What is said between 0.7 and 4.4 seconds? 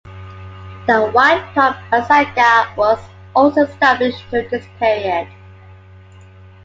The White Plum Asanga was also established